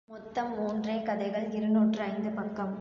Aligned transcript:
மொத்தம் 0.09 0.49
மூன்றே 0.55 0.95
கதைகள் 1.01 1.45
இருநூற்று 1.51 2.01
ஐந்து 2.03 2.29
பக்கம். 2.29 2.69